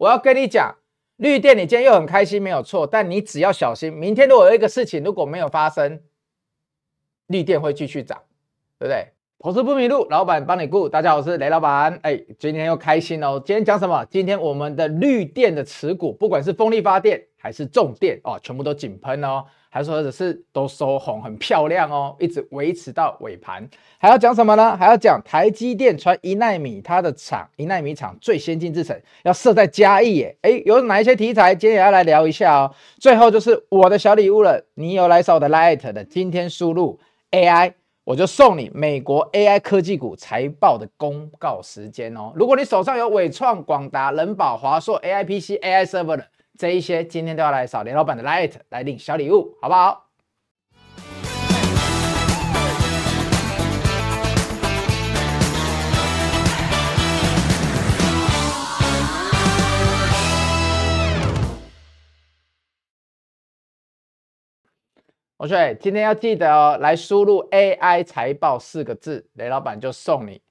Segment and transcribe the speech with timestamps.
[0.00, 0.76] 我要跟你讲，
[1.16, 6.00] 绿电你今天又很开心没有错，但你只要小心，明天如果有一个事情如果没有发生，
[7.26, 8.18] 绿电会继续涨，
[8.78, 9.08] 对不对？
[9.38, 10.88] 投资不迷路，老板帮你顾。
[10.88, 12.00] 大家好，我是雷老板。
[12.02, 13.42] 哎，今天又开心哦。
[13.44, 14.02] 今天讲什么？
[14.06, 23.66] 今天我们的绿电的持股，不管是风力发电还是重电哦，全部都井喷哦，还是或者是都收红，很漂亮哦，一直维持到尾盘。
[23.98, 24.76] 还要讲什么呢？
[24.76, 30.36] 还要讲台积电传一奈米，它的厂一奈米厂最先进制程要设在嘉义耶。
[30.42, 31.54] 哎，有哪一些题材？
[31.54, 32.74] 今天也要来聊一下哦。
[32.98, 36.98] 最后就是我的小礼物了，你有来扫我的 Light 的，今天输入
[37.30, 37.72] AI。
[38.02, 42.32] 我就送你美国 AI 科技股财报的公告时间哦。
[42.34, 46.26] 如果你手上有伟创、广达、仁宝、华硕、AIPC、AI Server 的
[46.60, 50.10] 这一些，今天都要来扫雷老板的 Light 来领小礼物，好不好？
[65.38, 70.42] 同学，今天要记得哦，来输入 AI 财报四个字，雷老板就送你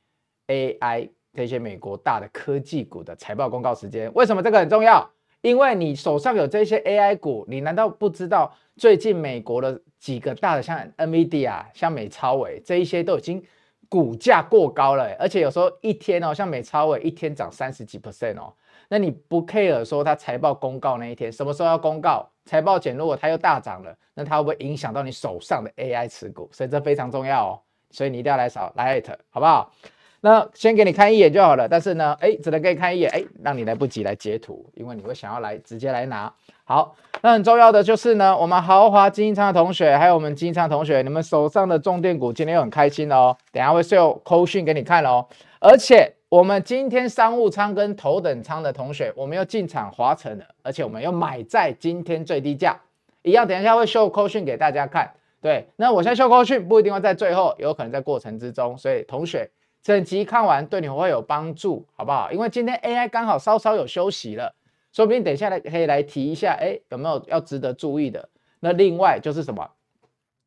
[0.48, 4.12] AI 这些美国大的科技股的财报公告时间。
[4.16, 5.08] 为什么这个很重要？
[5.42, 13.44] 因为你手上有这些 AI 股，你难道不知道最近美国的几个大的像 NVIDIA、像美超伟这一些都已经
[13.88, 18.54] 股价过高了，而且有时候一天哦，像美超伟一天涨三十几 percent 哦。
[18.90, 22.28] 那你不 care 说它财报公告那一天什么时候要公告？
[22.46, 26.50] 财报前如果它又大涨了，那它会不会影响到你手上的 AI 持股？
[26.52, 29.72] 所以这非常重要哦，所以你一定要来扫 Light，好不好？
[30.22, 31.68] 那先给你看一眼就好了。
[31.68, 36.34] 但是呢，哎，只能给你看一眼，哎，让你来不及来截图，因为你会想要来直接来拿。
[36.64, 43.36] 好，那很重要的就是呢，我们豪华经济舱的同学，还有我们经济舱同学，你们手上的重电股今天又很开心哦。
[43.52, 45.26] 等下会秀扣讯给你看哦，
[45.60, 46.14] 而且。
[46.30, 52.80] 我们今天商务舱跟头等舱的同学，我们又进场华城了，而且我们又买在今天最低价，
[53.24, 53.48] 一样。
[53.48, 55.12] 等一下会秀扣讯给大家看。
[55.42, 59.50] 对，那我现在秀扣讯不一定会在最后，有可能在过程之中，所以同学
[59.82, 62.32] 整集看完对你会有帮助，好不好？
[62.32, 64.54] 因为今天 AI 刚好稍稍有休息了，
[64.92, 68.30] 说不定等一下来可以来提一下，哎，有没有要值得注意的？
[68.60, 69.70] 那另外就是什么？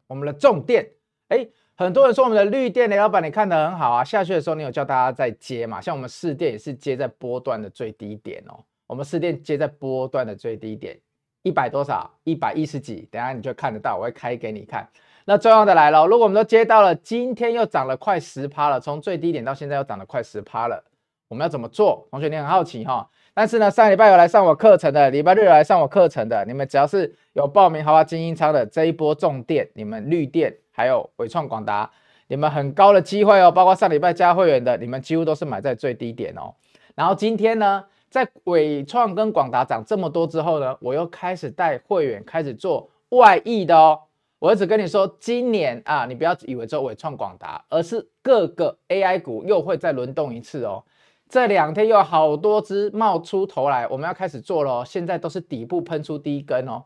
[0.06, 0.90] 我们的重电，
[1.28, 1.48] 哎。
[1.74, 4.04] 很多人说我们的绿电雷老板，你看得很好啊。
[4.04, 5.80] 下去的时候，你有叫大家再接嘛？
[5.80, 8.62] 像我们试电也是接在波段的最低点哦。
[8.86, 10.96] 我们试电接在波段的最低点，
[11.42, 12.08] 一百多少？
[12.24, 13.08] 一百一十几。
[13.10, 14.86] 等下你就看得到，我会开给你看。
[15.24, 20.82] 那重要的来了，如果我们都接到了，今天又涨了快十趴了，从最低点到现在又涨了快十趴了，
[21.28, 22.06] 我们要怎么做？
[22.10, 23.08] 同学你很好奇哈。
[23.34, 30.54] 但是呢，上礼拜有来上我课程的，礼拜六有来上我课程的，你们只要是有报名豪华精英仓的这一波重电，你们绿电。
[30.74, 31.90] 还有纬创、广达，
[32.28, 36.54] 你们很高的机会哦，包括上礼拜加会员的，你们几乎都是买在最低点哦。
[36.94, 44.00] 然后今天呢，在纬创跟广达涨这么多之后呢，我又开始带会员开始做外溢的哦。
[44.42, 50.82] 我只跟你说，今年啊，你不要以为只有纬创、广达，而是各个 AI 股又会再轮动一次哦。
[51.28, 54.84] 这两天有好多只冒出头来，我们要开始做了。
[54.84, 56.82] 现在都是底部喷出第一根哦。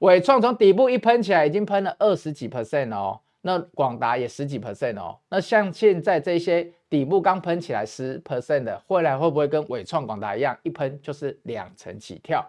[0.00, 12.44] 纬创从底部一喷起来，已经喷了二十几 percent 哦，那广达也十几 percent 哦，那像现在这些底部刚喷起来十 percent 的，未来会不会跟纬创、广达一样，一喷就是两成起跳？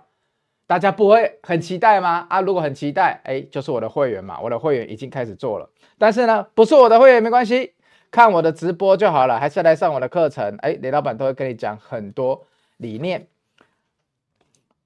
[0.67, 2.25] 大家不会很期待吗？
[2.29, 7.73] 啊，如果很期待，哎，就是我的会员嘛，我的会员已经开始做了，但是呢，不是我的会员没关系，
[8.09, 12.45] 看我的直播就好了，还是来上我的课程，哎，雷老板都会跟你讲很多
[12.77, 13.27] 理念。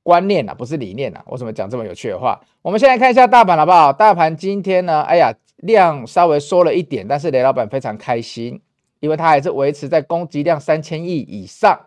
[0.04, 1.24] 观念、啊，不是理念、啊。
[1.28, 2.42] 为什么讲这么有趣的话？
[2.62, 3.94] 我们先来看一下大盘好不好？
[3.94, 8.60] 大盘今天呢，哎呀，量稍微缩了一点，但是雷老板非常开心，
[9.02, 11.80] 因为它还是维持在攻击量三千亿以上。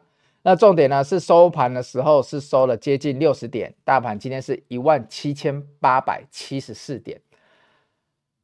[0.42, 7.20] 那重点呢是收盘的时候是收了接近六十点，大盘今天是一万七千八百七十四点。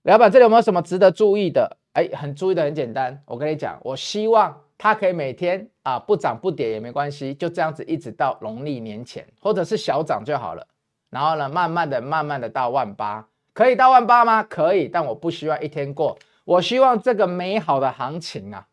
[0.02, 1.76] 老板这里有没有什么值得注意的？
[1.92, 4.62] 哎，很注意的很简单，我跟你讲，我希望。
[4.80, 10.64] 它可以每天啊不涨不跌也没关系，就这样子一直到农历年前，或者是小涨就好了。
[11.10, 14.40] 然后呢，慢慢的、慢慢的到万八，可以到万八吗？
[14.44, 18.68] 可以，但我不希望一天过，我希望这个美好的行情啊，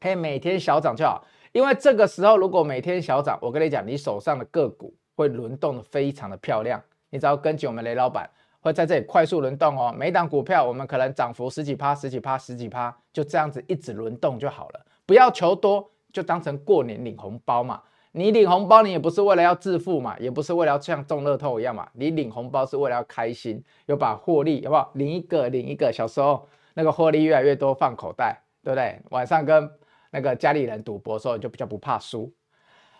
[0.00, 1.26] 可以每天小涨就好。
[1.56, 6.78] 因为这个时候如果每天小涨，我跟你讲，你手上的个股会轮动的非常的漂亮。
[7.08, 8.28] 你只要跟紧我们雷老板。
[8.60, 14.86] 会在这里快速轮动哦，每档股票我们可能涨幅十几趴、十几趴、十几趴，就这样子一直轮动就好了。
[15.06, 17.80] 不要求多，就当成过年领红包嘛。
[18.12, 21.88] 你领红包，你也不是为了要致富嘛，也不是为了要像中乐透一样嘛。
[21.94, 24.90] 你领红包是为了要开心，有把获利，好不好？
[24.92, 25.90] 领一个，领一个。
[25.90, 29.00] 小时候那个获利越来越多，放口袋，对不对？
[29.10, 29.70] 晚上跟
[30.16, 32.32] 那个家里人赌博的时候，你就比较不怕输。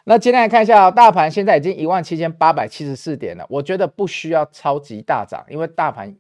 [0.04, 6.14] 那今天来看一下，大盘现在已经一万七千八百七十四点了，我觉得不需要超级大涨，因为大盘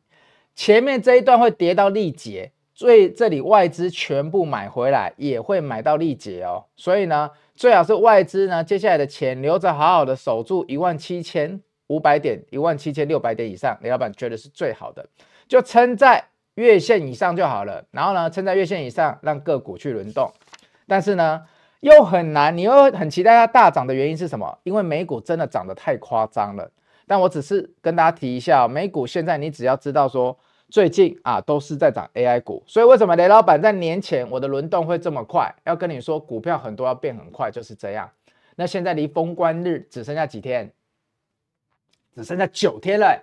[0.54, 15.06] 前面这一段会跌到力竭，所以这里外资全部买回来也会买到力竭哦，所以呢，最好是外资呢接下来的钱留着，好好的守住一万七千五百点、一万七千六百点以上，李老板觉得是最好的，
[15.46, 16.24] 就撑在
[16.56, 20.28] 月线以上就好了，然后呢，撑在月线以上，让个股去轮动，
[20.86, 21.44] 但是呢。
[21.80, 24.58] 又很难，你又很期待它大涨的原因是什么？
[24.64, 26.68] 因为美股真的涨得太夸张了。
[27.06, 30.36] 但我只是跟大家提一下，美股现在你只要知道说，
[30.70, 35.54] 最近啊都是在涨 AI 股，所以为什么雷老板在年前我的轮动会这么快？
[35.64, 38.10] 要跟你说，股票很多要变很快，就是这样。
[38.56, 40.72] 那现在离封关日只剩下几天？
[42.14, 43.22] 只剩下九天了。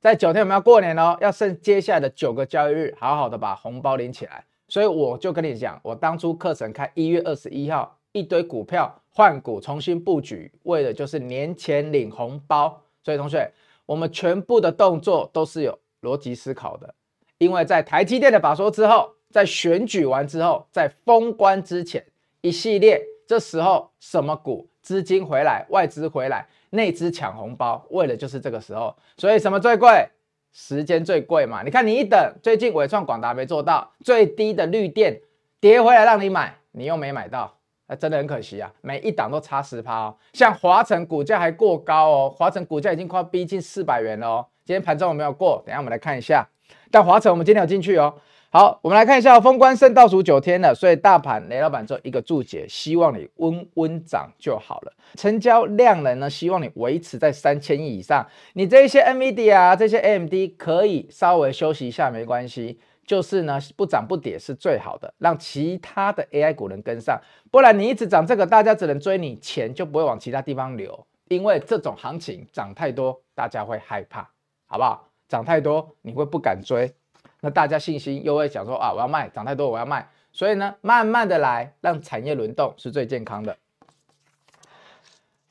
[0.00, 4.44] 在九天我们要过年哦，要剩接下来的九个交易日，好好的把红包领起来。
[4.74, 7.96] 所以我就跟你讲，我当初课程开一月二十一号。
[8.10, 12.82] 一堆股票换股重新布局，为的就是年前领红包。
[13.04, 13.48] 所以同学，
[13.86, 16.92] 我们全部的动作都是有逻辑思考的。
[17.38, 22.04] 因为在台积电的法说之后，在选举完之后，在封关之前，
[22.40, 28.96] 一系列这时候什么股资金回来，外资回来，内资抢红包，为的就是这个时候。
[29.16, 30.08] 所以什么最贵？
[30.54, 31.62] 时间最贵嘛。
[31.62, 35.20] 你看你一等，最近伟创、广达没做到，最低的绿电
[35.60, 37.52] 跌回来让你买，你又没买到。
[37.86, 40.16] 那真的很可惜啊，每一档都差十趴哦。
[40.32, 44.46] 像华晨股价还过高哦，华晨股价已经快逼近四百元了哦。
[44.64, 45.62] 今天盘中有没有过？
[45.66, 46.48] 等下我们来看一下。
[46.90, 48.14] 但华晨我们今天有进去哦。
[48.56, 54.92] 好，我们来看一下，封关剩倒数九天了，所以大盘雷老板做一个注解，希望你温温涨就好了。
[55.16, 58.24] 成交量能呢，希望你维持在三千亿以上。
[58.52, 62.78] 你这些 NVIDIA 啊，这些 AMD 可以稍微休息一下，没关系。
[63.04, 74.30] 就是呢，不涨不跌是最好的，让其他的 AI 股能跟上，不然你一直涨这个，大家只能追你，钱就不会往其他地方流，因为这种行情涨太多，大家会害怕，
[74.68, 75.08] 好不好？
[75.26, 76.94] 涨太多你会不敢追，
[77.44, 83.54] 那大家信心又会想说啊，我要卖，涨太多我要卖，所以呢，慢慢的来，让产业轮动是最健康的。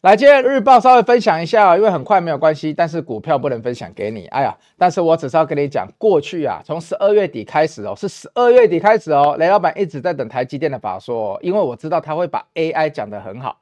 [0.02, 4.26] 来，今天日报稍微分享一下，因为很快没有关系，但是股票不能分享给你。
[4.26, 13.60] 哎呀，但是我只是要跟你讲，过去啊，从十二月底开始哦，是十二月底开始哦，雷老板一直在等台积电的法说，因为我知道他会把 AI 讲得很好。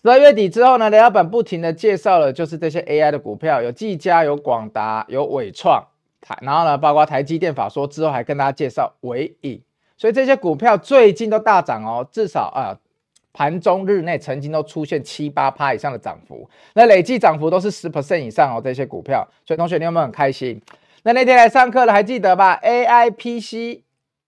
[0.00, 5.86] 十二月底之后呢，雷老板不停的介绍了，就是这些 AI 的股票，有技嘉、有广达、有纬创，
[6.20, 9.60] 台，然后呢，包括台积电法说之后，还跟大家介绍纬颖，
[9.96, 12.78] 所以这些股票最近都大涨哦，至少啊。
[13.32, 18.60] 盘中日内曾经都出现七八趴以上的涨幅，那累计涨幅都是十 percent 以上哦。
[18.62, 20.60] 这些股票，所以同学你有没有很开心？
[21.04, 23.82] 那那天来上课了，还记得吧？AI PC、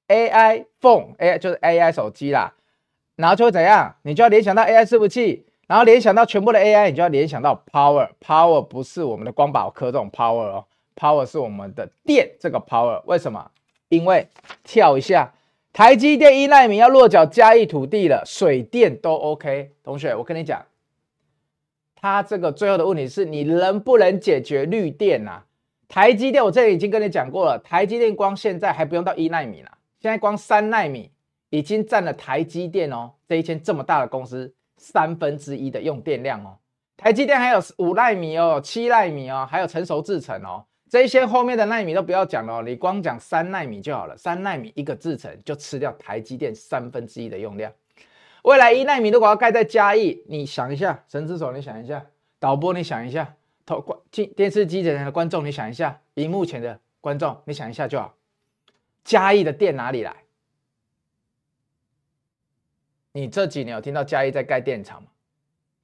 [0.07, 2.55] AI phone，AI 就是 AI 手机啦，
[3.17, 3.97] 然后就会怎样？
[4.03, 10.65] 你就要联想到 AI 伺服器，然后联想到全部的 AI，你就要联想到 power，power 不是我们的光宝科这种 power 哦
[10.97, 13.03] ，power 是我们的电这个 power。
[13.07, 13.51] 为什么？
[13.89, 14.29] 因为
[14.65, 15.33] 跳一下。
[15.73, 19.73] 台积电一奈米要落脚嘉义土地了，水电都 OK。
[19.83, 20.67] 同学，我跟你讲，
[21.95, 25.47] 他这个最后的问题是你能不能解决绿电啊？
[25.89, 31.11] 台积电我这里已经跟你讲过了，台积电光现在还不用到一奈米了，现在光三奈米
[31.49, 36.59] 已经占了台积电哦这一间这么大的公司三分之一的用电量哦。
[36.99, 40.65] 台积电还有五奈米哦，七奈米哦，还有成熟制程哦。
[40.93, 44.15] 这些后面的纳米都不要讲了，你光讲三纳米就好了。
[44.15, 47.73] 三纳米一个制程就吃掉台积电三分之一的用量。
[48.43, 52.05] 未来一纳米如果要盖在嘉义，你想一下，神之手你想一下，
[52.39, 53.35] 导播你想一下，
[53.65, 58.15] 投观进电视机前的观众你想一下，荧幕前的观众你想一下就好。
[59.03, 60.15] 嘉义的电哪里来？
[63.13, 65.09] 你这几年有听到嘉义在盖电厂吗？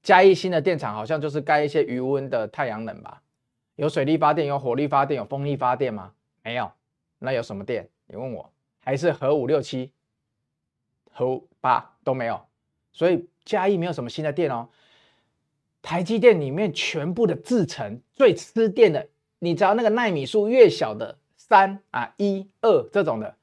[0.02, 3.22] 嘉义新的电厂好像就是盖一些余温的太阳能吧。
[3.78, 6.12] 有水力发电，有火力发电，有风力发电吗？
[6.42, 6.68] 没有，
[7.20, 7.88] 那有什么电？
[8.08, 9.92] 你问我，还是核五六七、
[11.12, 12.44] 核八都没有，
[12.92, 14.68] 所以嘉义没有什么新的电哦。
[15.80, 19.06] 台积电里面全部的制程最吃电的，
[19.38, 23.36] 你只要那个纳米数越小的三啊一二这种的，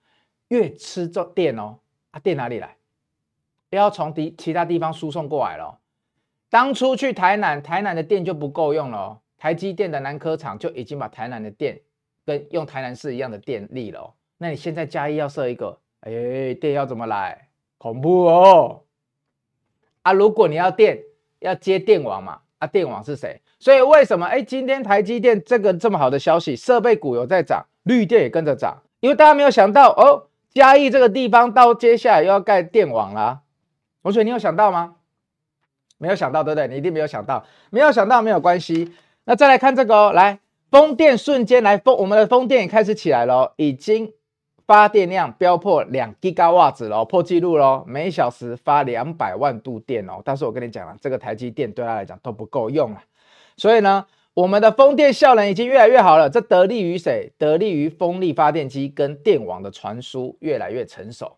[0.50, 1.80] 越吃这电哦。
[2.12, 2.76] 啊，电哪里来？
[3.70, 5.80] 要从其其他地方输送过来了。
[6.50, 9.22] 当初去台南，台南的电就不够用了哦。
[9.46, 11.80] 台积电的南科厂就已经把台南的电
[12.26, 17.48] 跟用台南市一样的电力了哦，那你现在嘉义要设一个，哎，电要怎么来？
[17.78, 18.82] 恐怖哦！
[20.02, 21.04] 啊，如果你要电，
[21.42, 22.40] 要接电网嘛？
[22.58, 23.40] 啊，电网是谁？
[23.60, 24.26] 所以为什么？
[24.26, 30.26] 哎，今天台积电这个这么好的消息，设备股有在涨，绿电也跟着涨，因为大家没有想到哦，
[30.56, 33.44] 嘉义这个地方到接下来又要盖电网啦。
[34.02, 34.96] 同学，你有想到吗？
[36.00, 36.68] 没有想到，对不对？
[36.68, 38.92] 你一定没有想到，没有想到没有关系。
[39.26, 40.40] 那再来看这个哦，来，
[40.72, 44.14] 风电瞬间来风，我们的风电也开始起来了，已经
[44.68, 50.22] 发电量飙破两吉瓦子了，破纪录了，每小时发两百万度电哦。
[50.24, 53.04] 但是我跟你讲了，这个台积电对他来讲都不够用啊，
[53.58, 54.06] 所以呢，
[54.36, 56.30] 我们的风电效能已经越来越好了。
[56.30, 57.32] 这得利于谁？
[57.38, 61.38] 得利于风力发电机跟电网的传输越来越成熟。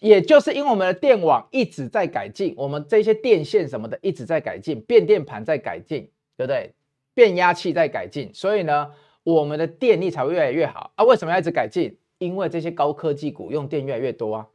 [0.00, 6.72] 也就是因为我们的电网一直在改进，我们这些电线什么的一直在改进，变电盘在改进，对不对？
[7.20, 8.90] 变压器在改进，所以呢，
[9.24, 11.04] 我们的电力才会越来越好啊。
[11.04, 11.94] 为什么要一直改进？
[12.16, 14.46] 因为这些高科技股用电越来越多啊。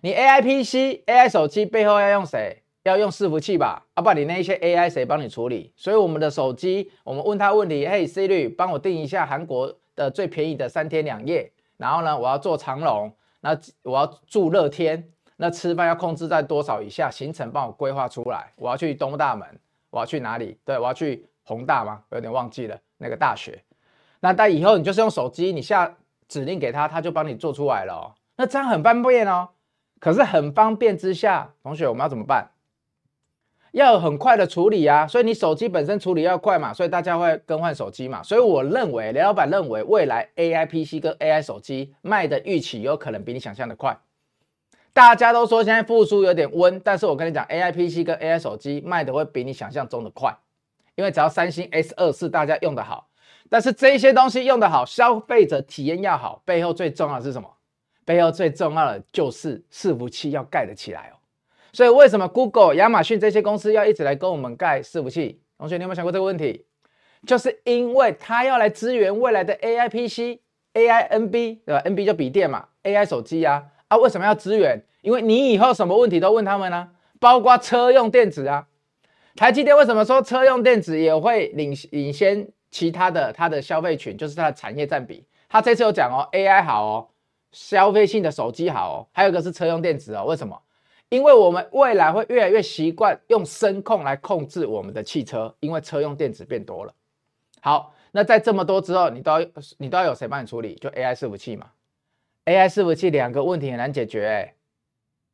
[0.00, 2.62] 你 AI PC、AI 手机背后要用谁？
[2.82, 3.86] 要用伺服器吧？
[3.94, 5.72] 啊，不你那一些 AI 谁帮你处理？
[5.76, 13.12] 所以我们的手机，我们问他问题，嘿，Siri，帮我订一下韩国的最便宜的三天两夜，然后呢，我要坐长龙。
[13.42, 17.08] 那我要住乐天，那吃饭要控制在多少以下？
[17.08, 18.52] 行程帮我规划出来。
[18.56, 19.46] 我要去东大门，
[19.90, 20.58] 我要去哪里？
[20.64, 22.02] 对，我要去宏大吗？
[22.10, 23.62] 有点忘记了那个大学。
[24.20, 25.96] 那但以后你就是用手机，你下
[26.26, 28.14] 指令给他，他就帮你做出来了哦。
[28.36, 29.50] 那这样很方便哦。
[30.00, 32.50] 可是很方便之下，同学我们要怎么办？
[33.72, 38.22] 要很快的处理啊，所以你手机本身处理要快嘛，所以大家会更换手机嘛。
[38.22, 43.98] 所以我认为，雷老板认为，未来 AI PC 跟 AI 手机卖的预期有可能比你想象的快。
[44.92, 50.36] 大家都说现在复苏有点温，但是我跟你讲，AI PC 跟 AI 手机卖的会比你想象中的快，
[50.96, 53.08] 因为只要三星 S 二四大家用的好，
[53.48, 57.50] 但是这些东西用的好，消费者体验要好，背后最重要的是什么？
[58.04, 61.16] 背后最重要的就是伺服器要盖得起来哦。
[61.72, 65.40] 所以为什么 Google、亚马逊这些公司要一直来跟我们盖伺服器？
[65.58, 66.66] 同学，你有没有想过这个问题？
[67.26, 70.40] 就是因为它要来支援未来的 AI PC、
[70.74, 73.64] AI NB，对吧？NB 就笔电嘛，AI 手机啊。
[73.88, 74.84] 啊，为什么要支援？
[75.00, 78.66] 因为你以后什么问题都问他们呢、包括车用电子啊。
[79.36, 84.16] 台积电为什么说车用电子也会领领先其他的它的消费群？
[84.16, 85.26] 就是它的产业占比。
[85.48, 87.08] 它这次有讲哦，AI 好哦，
[87.52, 90.24] 消费性的手机好哦，还有一个是车用电子哦。
[90.24, 90.60] 为什么？
[91.08, 96.94] 因为我们未来会越来越习惯用声控来控制我们的汽车，因为车用电子变多了。
[97.60, 99.46] 好，那在这么多之后，你都要
[99.78, 100.74] 你都要有谁帮你处理？
[100.76, 101.70] 就 AI 伺服器嘛。
[102.46, 104.54] AI 伺服器两个问题很难解决，哎，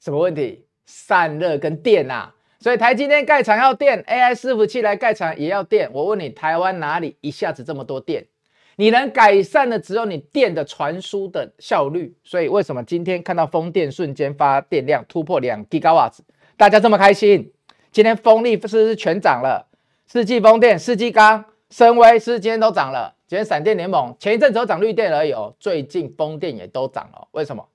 [0.00, 0.66] 什么问题？
[0.87, 2.35] 散热跟电啊。
[2.61, 5.90] 所以台积电盖厂要电，AI 伺服器来盖厂也要电。
[5.95, 8.26] 我问你，台湾哪里一下子这么多电？
[8.76, 16.12] 你能改善的只有你电的传输的效率，所以为什么今天看到风电瞬间发电量突破两吉瓦瓦，
[16.57, 17.50] 大家这么开心？
[17.90, 19.67] 今天风力是不是全涨了？
[20.07, 23.14] 世纪风电、世纪钢、森威是是今天都涨了？
[23.26, 27.67] 今天闪电联盟前一阵子有涨绿电而已哦，最近风电也都涨了，为什么？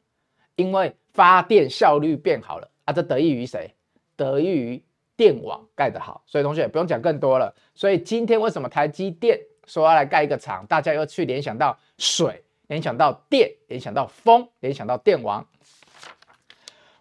[0.56, 3.74] 因为发电效率变好了啊，这得益于谁？
[4.16, 4.84] 得益于
[5.18, 7.54] 电网盖得好，所以同学不用讲更多了。
[7.74, 9.40] 所以今天为什么台积电？
[9.66, 15.44] 说要来盖一个厂，大家又去联想到水，联想到电，联想到风，联想到电网。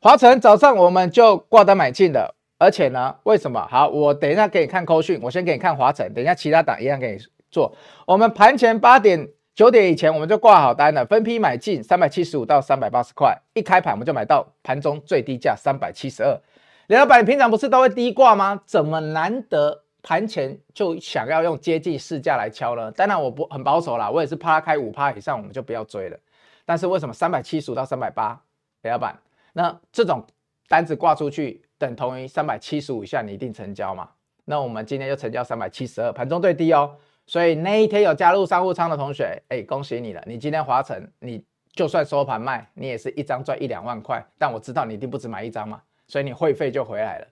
[0.01, 3.67] 华晨早上我们就挂单买进的，而且呢，为什么？
[3.71, 7.19] 好，我等一下给你看扣讯，我先给你看华晨，等一下其他档一样给你
[7.51, 7.77] 做。
[8.07, 16.41] 我们盘前八点九点以前我们就挂好单了，分批买进三百七十五到三百八十块，一开盘我们就买到盘中最低价三百七十二。
[16.89, 18.61] 李老板，平常不是都会低挂吗？
[18.67, 19.83] 怎么难得？
[20.03, 22.93] 盘前就想要用接近市价来敲呢？
[22.93, 26.19] 当然我不很保守啦，我也是怕它开五趴以上，我们就不要追了。
[26.67, 28.39] 但是为什么三百七十五到三百八，
[28.83, 29.19] 李老板？
[29.55, 30.23] 那这种
[30.69, 34.11] 单子挂出去，等同于三百七十五以下，你一定成交嘛？
[34.45, 36.97] 那我们今天就成交三百七十二，盘中最低哦。
[37.27, 40.23] 所以那一天有加入商务舱的同学，哎，恭喜你了！
[40.27, 44.23] 你今天华城，你就算收盘卖，你也是一张赚一两万块。
[44.37, 47.27] 但我知道你一定不止买一张嘛，所以你会费就回来了。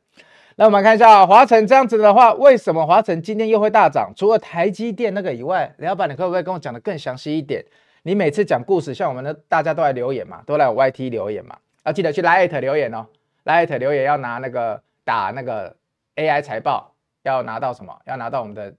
[0.57, 4.13] 那我们看一下，华晨这样子的话，为什么华晨今天又会大涨？
[4.15, 7.65] 除了台积电那个以外，李老板，你可不可以跟我讲的更详细一点？
[8.03, 13.07] 你每次讲故事，像我们的大家都来留言嘛，都来我 YT 留言嘛，要记得去 LINE 留言哦
[13.45, 15.75] ，LINE 留言要拿那个打那个
[16.17, 17.97] AI 财报，要拿到什么？
[18.05, 18.75] 要拿到我们的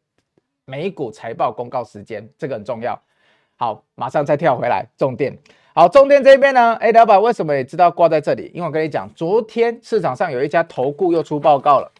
[0.65, 3.01] 美股财报公告时间，这个很重要。
[3.55, 5.35] 好，马上再跳回来，重点。
[5.75, 6.75] 好，重点这边呢？
[6.75, 8.51] 哎，老板为什么也知道挂在这里？
[8.53, 11.91] 因为我跟你讲，昨天市场上有一家投顾又出报告了。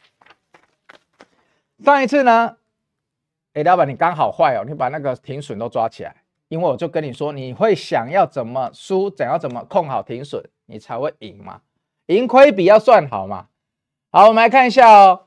[1.84, 2.58] 上一次呢，
[3.54, 6.16] 哎，老板你刚好坏哦，你把那个停损都抓起来，
[6.50, 11.62] 因为我就跟你说，你会想要怎么输，怎样怎么控好停损，你才会赢嘛，
[12.06, 13.48] 盈亏比要算好嘛。
[14.12, 15.23] 好，我们来看一下哦。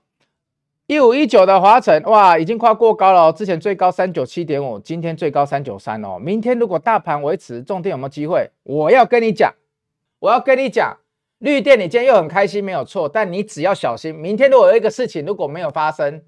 [0.86, 3.32] 一五一九的华晨，哇，已经跨过高了哦。
[3.36, 6.16] 之前最高三九七点五，今天最高三九三哦。
[6.16, 8.48] 明天如果大盘维持，重点有没有机会？
[8.62, 9.52] 我要跟你讲，
[10.20, 10.98] 我要跟你讲，
[11.38, 16.22] 绿电你今天又很开心，没有错，但你只要小心，明天如果有一个事情如果没有发生，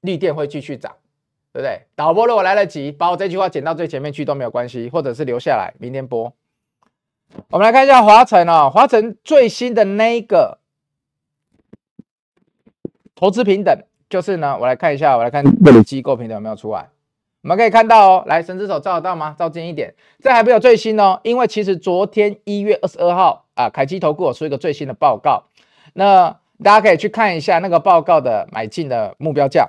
[0.00, 0.96] 绿电会继续涨，
[1.52, 1.82] 对不对？
[1.94, 6.32] 导播如果来得及，把我这句话剪到最前面去都没有关系，或者是留下来明天播。
[7.50, 10.57] 我们来看一下华晨哦，华晨最新的那个
[13.18, 13.76] 投资平等，
[14.08, 16.88] 就是呢，我来看一下，我来看这里机构平等有没有出来。
[17.42, 19.34] 我们可以看到哦，来，神之手照得到吗？
[19.36, 25.42] 照近一点，这还没有最新哦，因为其实昨天一月二十二号啊，凯基投顾有出一个最新的报告，
[25.94, 29.68] 那大家可以去看一下那个报告的买进的目标价。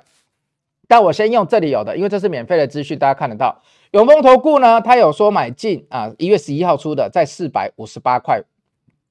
[0.86, 3.60] 但我先用这里有的，因为这是免费的资讯，大家看得到。
[3.90, 8.40] 永丰投顾呢，他有说买进啊，一月十一号出的，在四百五十八块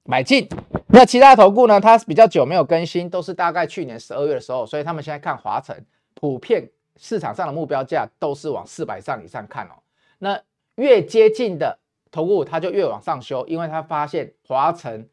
[0.09, 0.49] 买进。
[0.87, 5.75] 那其他投顾呢，它比较久没有更新，都是大概去年十二月的时候，所以他们现在看华城
[6.15, 6.69] 普遍。
[7.01, 9.79] 市场上的目标价都是往四百上以上看哦，
[10.17, 10.37] 那
[10.75, 11.79] 越接近的
[12.11, 15.07] 投顾它就越往上修，因为他发现华城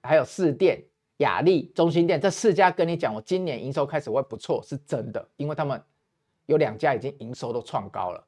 [0.00, 0.80] 还有四电、
[1.16, 5.82] 亚力、中心电这四家跟你讲，我今年营收开始会不错，是真的，因为他们
[6.46, 8.24] 有两家已经营收都创高了。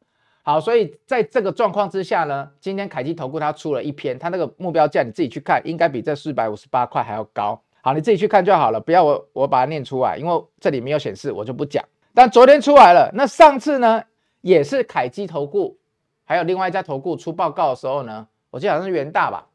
[0.48, 7.60] 好，所以在这个状况之下呢，今天凯基投顾它出了一篇，它那个目标价你自己去看，应该比这四百五十八块还要高。
[7.82, 11.84] 好，你自己去看就好了，不要我我把它念出来，因为这里没有显示，我就不讲。
[12.14, 14.02] 但昨天出来了，那上次呢
[14.40, 15.76] 也是凯基投顾，
[16.24, 19.48] 还有另外一家投顾出报告的时候呢，我记得好像是元大吧，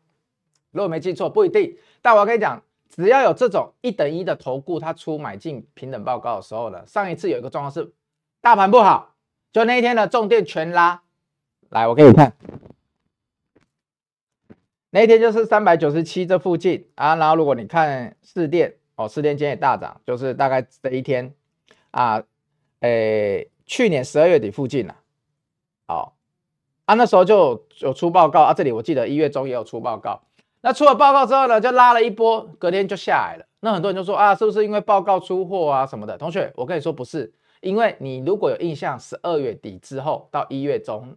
[0.70, 1.76] 如果没记错不一定。
[2.04, 7.92] 但我跟你讲，只要有这种一等一的投顾，他出买进平等报告的时候呢，上一次有一个状况是
[8.42, 9.13] 大盘不好，
[9.54, 11.04] 就那一天的重电全拉，
[11.70, 12.34] 来我给你看，
[14.90, 21.34] 那一天就是三百九十七这附近啊，然后如果你看四电哦，四电今天也大涨，就是大概这一天
[21.92, 22.22] 啊。
[22.86, 24.96] 诶，去年十二月底附近了，
[25.88, 26.18] 好，
[26.84, 30.22] 啊，那时候就有出报告啊，这里我记得一月中也有出报告。
[30.60, 33.46] 那出了报告之后呢，就拉了一波，隔天就下来了。
[33.62, 36.18] 那很多人就说啊，是不是因为报告出货啊什么的？
[36.18, 37.32] 同学，我跟你说不是，
[37.64, 41.16] 因为你如果有印象，十二月底之后到一月中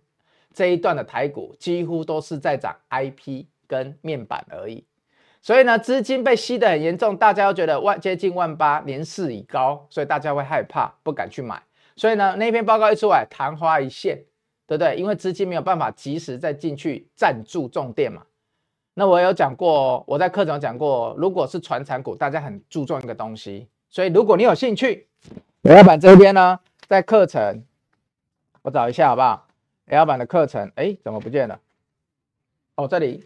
[0.55, 4.85] 这一段的台股几乎都是在涨 IP 跟面板而已。
[5.43, 11.63] 所以呢，资金被吸得很严重，大家都觉得万接近万八，年事已高，所以大家会害怕，不敢去买。
[11.95, 14.25] 所以呢，那篇报告一出来，昙花一现，
[14.67, 14.97] 对不对？
[14.97, 18.23] 因为资金没有办法及时再进去赞助重电嘛。
[18.95, 23.69] 那我有讲过，我在课程讲过，如果是传产股，大家很注重一个东西。
[23.89, 25.07] 所以如果你有兴趣，
[25.67, 27.65] 雷老板这边呢，在课程，
[28.63, 29.49] 我找一下好不好？
[29.87, 31.59] 雷老板的课程，哎，怎么不见了？
[32.77, 33.25] 哦，这里。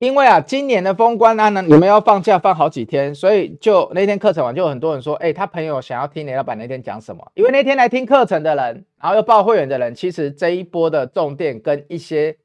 [0.00, 7.32] 因为啊，今年的封关啊，呢，你们要放假放好几天，所以就那天课程完，就有很多人说，哎，他朋友想要听雷老板那天讲什么？
[7.32, 12.36] 因为那天来听课程的人，然后又报会员的人，其实这一波的重点跟一些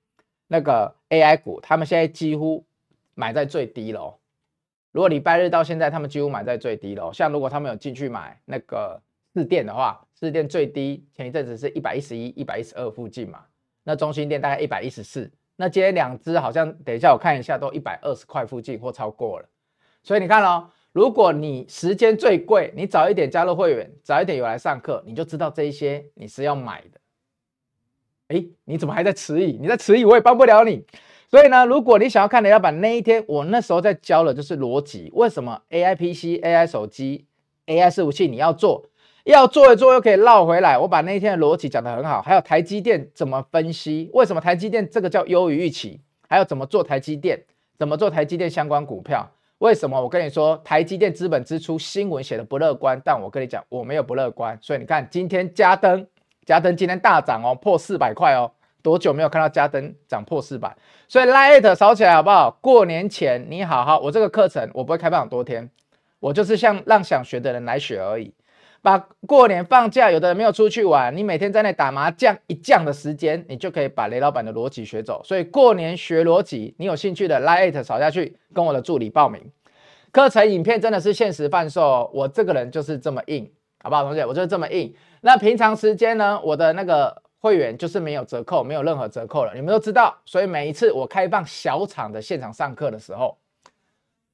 [0.48, 2.64] 那个 AI 股，他们现在几乎
[3.14, 4.19] 买在最低了。
[5.00, 7.10] 如果礼拜日到现在，他们几乎买在最低了。
[7.14, 9.02] 像如果他们有进去买那个
[9.34, 13.40] 士电的话，士电最低前一阵子是一百一十一、一百一十二附近嘛，
[13.86, 15.32] 那中心店大概一百一十四。
[15.56, 19.46] 那今天两只好像，等一下我看一下，都一百二十块附近或超过了。
[20.04, 27.00] 所以你看哦，如果你时间最贵，你早一点加入会员，早一点有来上课，你就知道这一些你是要买的。
[28.36, 29.54] 哎，你怎么还在迟疑？
[29.62, 30.84] 你在迟疑，我也帮不了你。
[31.30, 37.28] 所以呢，如果你想要看雷老板那一天，我那时候在教的就是逻辑，为什么？AI PC、AI 手机、
[37.68, 38.86] AI 伺服器你要做？
[39.26, 47.40] 要做一做又可以绕回来，我把那一天的逻辑讲得很好，还有台积电怎么分析，为什么台积电这个叫优于预期，还有怎么做台积电，
[47.78, 56.08] 怎么做台积电相关股票，为什么我跟你说台积电资本支出新闻写的不乐观，但我跟你讲我没有不乐观，所以你看今天嘉登，
[56.46, 60.76] 嘉登今天大涨哦，破四百块哦，多久没有看到嘉登涨破四百？
[61.08, 62.52] 所以 Line 扫起来好不好？
[62.62, 65.70] 过年前你好好，我这个课程我不会开放多天，
[66.20, 68.34] 我就是像让想学的人来学而已。
[68.82, 75.22] 把过年放假，有的人没有出去玩，你每天在那打麻将一将的时间，你就可以把雷老板的逻辑学走。
[75.26, 79.52] 所以过年学逻辑，你有兴趣的，Line@ 扫下去，跟我的助理报名。
[80.12, 83.52] 课程影片真的是限时贩售，我这个人就是这么硬，
[83.84, 84.26] 好不好，同学？
[84.26, 84.96] 我就是这么硬。
[85.20, 90.16] 那平常时间呢，我的那个会员就是没有折扣，没有任何折扣了，你们都知道。
[90.26, 93.38] 所以每一次我开放小场的现场上课的时候。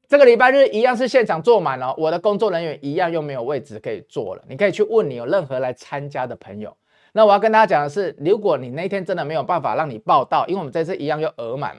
[0.08, 4.44] 这个礼拜日一样是现场坐满了，我的工作人员一样又没有位置可以坐了。
[4.48, 6.78] 你可以去问你有任何来参加的朋友。
[7.12, 11.76] 那我要跟大家讲的是，如果你那天真的没有办法让你报到，因为我们这次一样又额满，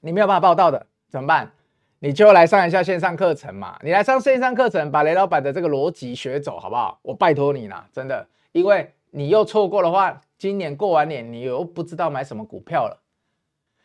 [0.00, 1.52] 你没有办法报到的怎么办？
[1.98, 3.78] 你就来上一下线上课程嘛。
[3.82, 6.98] 你来上线上课程，把雷老板的这个逻辑学走，好不好？
[7.02, 13.02] 我拜托你了，真的，因为你又错过的话，今年过完年你又不知道买什么股票了。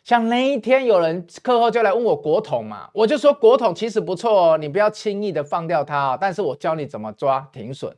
[0.04, 6.18] 像那一天有人课后就来问我国统嘛，我就说国统其实不错哦，你不要轻易的放掉它哦。
[6.22, 7.92] 但是我教你怎么抓停损，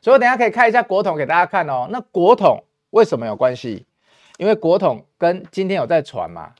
[0.00, 1.88] 所以我等下可以看一下国统给大家看哦。
[1.90, 3.84] 那国统为什么有关系？
[4.38, 6.52] 因为国统跟今天有在传嘛，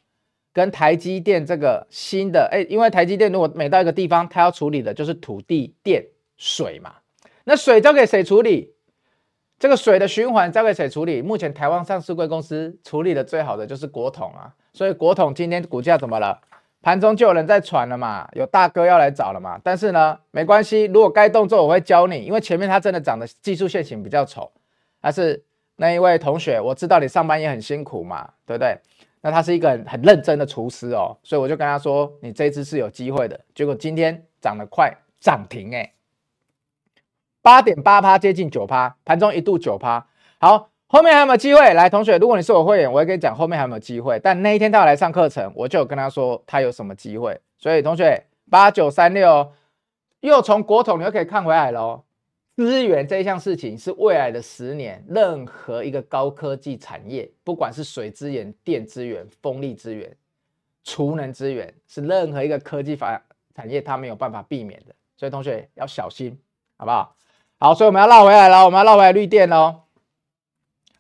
[0.53, 6.05] 跟台积电这个新的哎，因为台积电如果每到一个地方，它要处理的就是土地、电、
[6.37, 6.95] 水嘛。
[7.45, 8.73] 那水交给谁处理？
[9.59, 11.23] 这个水的循环交给谁处理？
[11.23, 14.53] 目前台湾上市贵公司处理的最好的就是国统啊。
[14.73, 16.40] 所以国统今天股价怎么了？
[16.83, 19.59] 盘中就有人在传了嘛，有大哥要来找了嘛。
[19.64, 24.53] 但是呢，没关系，如果该动作我会教你，因为前面它真的涨的技术线型比较丑。
[25.01, 25.42] 但是
[25.77, 28.79] 那一位同学，我知道你上班也很辛苦嘛，对不对？
[29.23, 33.40] 那他是一个很很认真的厨师哦，所以我就跟他说，你这支是有机会的。
[33.55, 35.92] 结果今天涨得快，涨停哎，
[37.47, 40.05] 八点八趴，接近九趴，盘中一度九趴。
[40.41, 40.69] 好。
[40.89, 41.75] 后面还有没有机会？
[41.75, 44.21] 来，同学，如果你是我会员，我会跟你讲后面还有没有机会。
[44.21, 47.41] 但那一天他要来上课程，我就有跟他说他有什么机会。
[47.59, 49.53] 所以同学，八九三六
[50.21, 52.05] 又从国统你又可以看回来喽。
[52.57, 60.17] 资源这一项事情是未来的十年，任何一个高科技产业，不管是水资源、电资源、风力资源、
[60.85, 63.21] 储能资源，是任何一个科技发
[63.57, 64.95] 产业它没有办法避免的。
[65.17, 66.39] 所以同学要小心，
[66.77, 67.16] 好不好？
[67.59, 69.83] 好，所以我们要绕回来了，我们要绕回来绿电喽。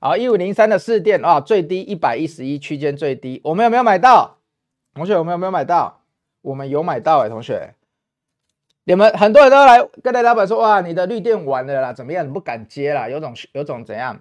[0.00, 4.38] 好，一五零三的四电啊，最低一百一十一区间最低，我们有没有买到？
[4.94, 6.00] 同学，我们有没有买到？
[6.40, 7.74] 我们有买到哎、欸，同学，
[8.84, 12.26] 你们很多人都来跟雷老板说，哇，你的绿电完了啦，怎么样？
[12.26, 13.06] 你不敢接啦？
[13.06, 14.18] 有种有种怎样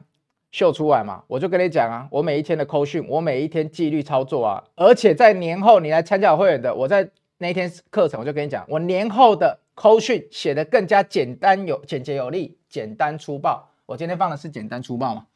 [0.51, 1.23] 秀出来嘛？
[1.27, 13.69] 我就跟你讲啊，我每一天的扣讯，我每一天纪律操作啊，而且在年后你来参加我会员的，我在那一天课程我就跟你讲，我年后的扣讯写得更加简单有简洁有力，简单粗暴。
[13.85, 15.27] 我今天放的是简单粗暴嘛？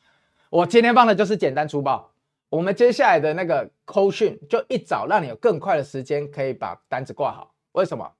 [0.49, 2.09] 我今天放的就是简单粗暴。
[2.49, 7.53] 我们接下来的那个扣讯就一早让你有更快的时间可以把单子挂好。
[7.73, 8.11] 为什么？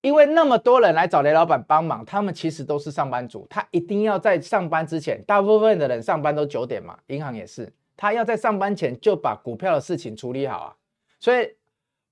[0.00, 10.76] 因为那么多人来找雷老板帮忙，他们其实都是上班族，他一定要在上班之前，大部分的人上班都九点嘛，银行也是，他要在上班前就把股票的事情处理好啊。
[11.18, 11.46] 所以，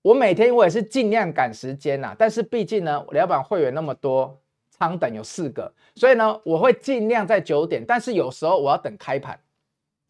[0.02, 4.38] 我每天我也是尽量赶时间呐，但是毕竟呢，雷老板会员那么多。
[4.80, 9.36] 仓等有四个，所以呢，我会尽量在九点，但是有时候我要等开盘。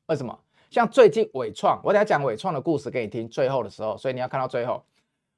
[0.08, 0.38] 为什么？
[0.68, 3.26] 像最近伟创，我等下讲伟创的故事给你听。
[3.26, 4.84] 最后的时候，所以你要看到最后。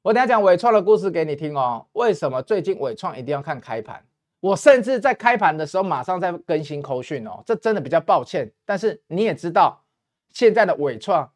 [0.03, 1.87] 我等下讲伟创的故事给你听哦。
[1.93, 4.05] 为什么最近伟创一定要看开盘？
[4.41, 7.41] 我甚至在开盘的时候马上在更新扣讯哦。
[7.47, 9.81] 这真的比较抱歉，但是你也知道，
[10.33, 11.31] 现在的伟创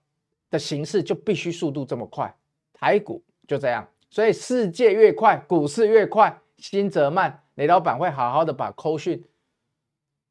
[0.50, 2.34] 的形式就必须速度这么快，
[2.74, 3.88] 台股就这样。
[4.10, 7.40] 所以世界越快，股市越快，心则慢。
[7.54, 9.24] 雷老板会好好的把扣讯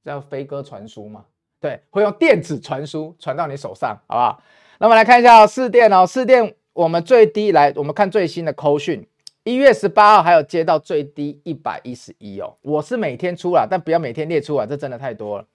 [0.03, 1.25] 叫飞鸽传书吗？
[1.59, 4.43] 对，会用电子传输传到你手上，好不好？
[4.79, 9.07] 那么来看一下士电哦，士电我们最低来，我们看最新的扣讯，
[9.45, 12.57] 一月十八号还有接到最低一百一十一哦。
[12.61, 15.45] 我是每天出了，但不要每天列出啊，这真的太多了。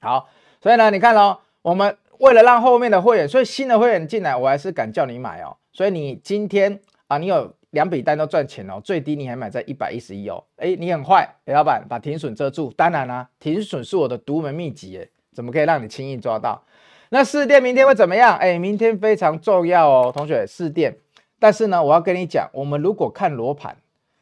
[0.00, 0.28] 好，
[0.60, 5.56] 所以呢，你看哦，我们为了让后面的会员，所以新的会员进来，我还是敢叫你买哦。
[5.72, 7.54] 所以你今天啊，你有。
[7.72, 12.72] 两笔单都赚钱哦，最低你还买在一百一十一哦，哎，你很坏，雷老板把停损遮住。
[12.74, 16.64] 当然啦、啊，停损是我的独门秘籍，哎，怎么可以让你轻易抓到？
[17.10, 18.38] 那试电明天会怎么样？
[18.38, 20.96] 哎，明天非常重要哦，同学，试电。
[21.38, 23.76] 但是呢，我要跟你讲，我们如果看罗盘，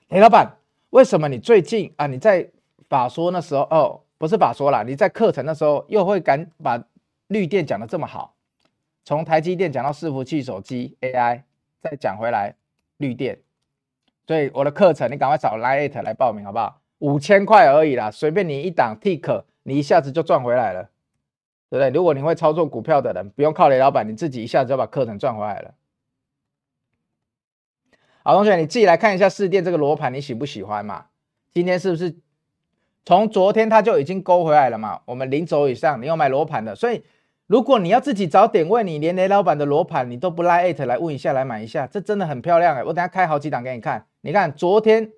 [0.09, 0.57] 雷老板，
[0.91, 2.51] 为什么你最近啊，你在
[2.89, 6.83] 法说那时候哦，不是法说啦，你在课程的时候又会敢把
[7.29, 8.35] 绿电讲的这么好？
[9.05, 11.43] 从台积电讲到伺服器、手机、AI，
[11.81, 12.57] 再讲回来。
[12.99, 13.39] 绿电，
[14.27, 16.81] 所以我的课程你赶快找 Lite 来报名好不好？
[17.01, 20.85] 五千块而已啦，随便你一档 tick，你一下子就赚回来了，
[21.69, 21.91] 对不对？
[21.91, 25.75] 如果你会操作股票的人，不用靠雷老板，你自己一下子就把课程赚回来了。
[28.23, 31.09] 好，同学，你自己来看一下士电这个罗盘，你喜不喜欢嘛？
[31.53, 32.17] 今天是不是
[33.07, 35.01] 从昨天它就已经勾回来了嘛？
[35.07, 37.03] 我们零轴以上，你要买罗盘的，所以。
[37.49, 42.83] 如果你要自己找点位，你连雷老板的罗盘你都不拉艾特来问一下，来买一下，这真的很漂亮哎！
[42.83, 44.05] 我等下开好几档给你看。
[44.23, 45.13] 你看昨天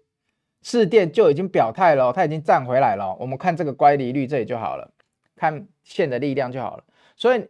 [0.60, 3.16] 士电就已经表态了，它已经站回来了。
[3.18, 4.90] 我们看这个乖离率这里就好了，
[5.36, 6.84] 看线的力量就好了。
[7.16, 7.48] 所以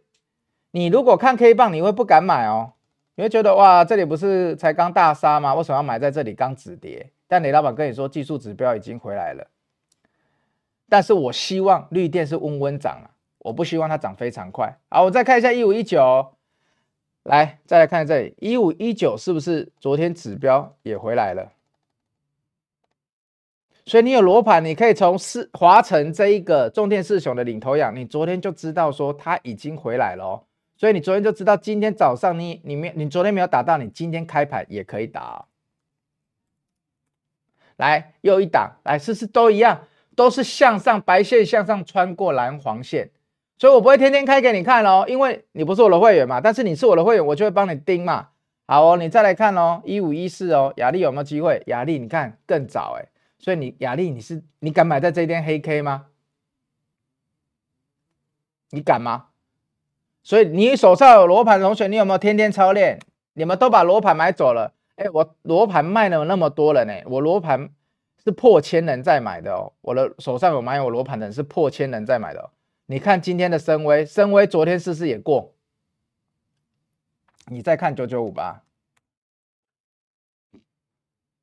[0.71, 2.71] 你如果看 K 棒，你会不敢买哦，
[3.15, 5.53] 你会觉得哇，这里不是才刚大杀吗？
[5.55, 7.11] 为什么要买在这里刚止跌？
[7.27, 9.45] 但雷老板跟你说，技术指标已经回来了。
[10.89, 13.11] 但是我希望绿电是温温涨啊。
[13.39, 14.77] 我不希望它涨非常快。
[14.89, 16.33] 好，我再看一下一五一九，
[17.23, 21.53] 来，再来看这里，一五一九是不是昨天指标也回来了？
[23.85, 30.43] 所以你有罗盘，你可以从四华晨这一个重电四雄的领头羊，你昨天就知道说它已经回来了哦。
[30.75, 35.45] 所以你昨天就知道，今天早上你你没你昨天没有打到，你今天开盘也可以打。
[37.77, 39.87] 来，又一档，来试试都一样，
[40.19, 43.09] 都是向上白线向上穿过蓝黄线，
[43.57, 48.27] 所以我不会天天开给你看哦，因为你不是我的会员嘛，但是你是我的会员，我就会帮你盯嘛。
[48.67, 51.63] 好哦，你再来看哦，一五一四哦，雅力有没有机会？
[51.67, 56.07] 亚力你看更早哎，所以你雅力你是你敢买在这一天黑 K 吗？
[58.71, 59.27] 你敢吗？
[60.21, 62.99] 所以你手上有罗盘同学，你有没有天天操练？
[63.35, 64.73] 你们都把罗盘买走了？
[64.97, 67.69] 哎，我罗盘卖了那么多了呢，我罗盘
[68.23, 69.71] 是破千人在买的哦。
[69.81, 72.49] 我的手上有买我罗盘的人是破千人在买的哦。
[72.85, 75.53] 你看今天的深威，深威昨天是不是也过？
[77.47, 78.61] 你再看九九五八，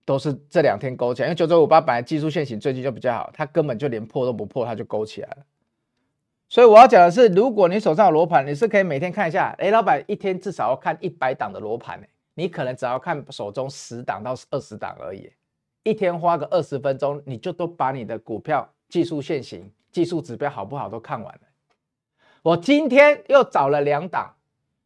[0.04, 5.38] 都是这两天勾起来，因为九九五八本来技术线型最近就比较好，它根本就连破都不破，它就勾起来了。
[6.48, 9.52] 所以我要讲的是，如果你手上有罗盘，你是可以每天看一下。
[9.58, 12.00] 哎，老板一天至少要看一百档的罗盘，
[12.34, 15.32] 你可能只要看手中十档到二十档而已，
[15.86, 21.40] 一天花个二十分钟，你就都把你的股票技术线型、技术指标好不好都看完了。
[22.42, 24.34] 我今天又找了两档，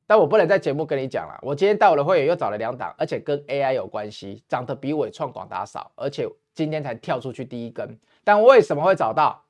[0.06, 1.40] 但我不能在节目跟你讲了。
[1.40, 7.98] 我今天带我的会员又找了两档，而且跟 AI 有关系，涨得比纬创广达少，而且今天才跳出去第一根。
[8.22, 9.42] 但为什么会找到？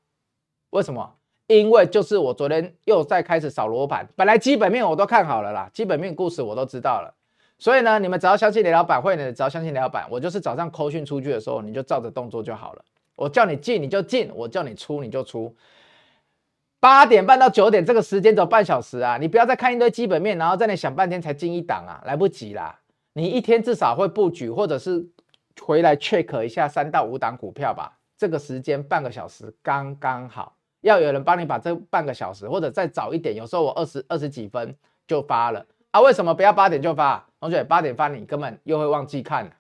[0.71, 1.17] 为什么？
[1.49, 7.13] 因为就是我昨天又在开始扫罗盘，本来基本面我都看好了啦，基本面故事我都知道了，
[7.61, 12.83] 所以呢，你们只要相信雷老板，会员只要相信雷老板，我就是早上扣讯出去的时候，你就照着动作就好了。
[13.15, 15.55] 我叫你进你就进，我叫你出你就出。
[16.81, 22.81] 八点半到九点这个时间走半小时啊，你不要再看一堆基本面，然后在那想半天才进一档啊，来不及啦。
[23.13, 25.07] 你一天至少会布局，或者是
[25.61, 27.99] 回来 check 一下三到五档股票吧。
[28.17, 30.57] 这个时间半个小时刚刚好。
[30.81, 34.75] 要有人帮你把这半个小时，或者再早一点，有时候我二十二十几分
[35.07, 36.01] 就发了啊？
[36.01, 37.27] 为什么不要八点就发？
[37.41, 39.51] 同学，八点发你根本又会忘记看。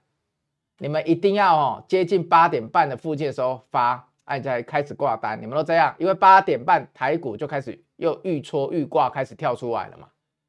[0.78, 5.40] 你们一定要哦，接近八点半的附近的时候发，哎，再开始挂单。
[5.40, 10.08] 你们都这样，因为八点半台股就开始又预戳预挂开始跳出来了嘛，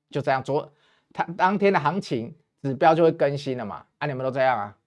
[0.10, 0.72] 就这样昨
[1.14, 3.84] 它当天的行情指标就会更新了嘛。
[3.98, 4.78] 啊，你们都这样啊？